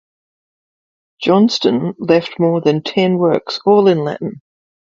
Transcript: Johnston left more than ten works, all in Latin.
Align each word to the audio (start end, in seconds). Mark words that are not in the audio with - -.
Johnston 1.21 1.93
left 1.99 2.39
more 2.39 2.59
than 2.59 2.81
ten 2.81 3.19
works, 3.19 3.59
all 3.67 3.87
in 3.87 3.99
Latin. 3.99 4.41